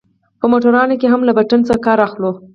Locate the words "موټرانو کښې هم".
0.51-1.21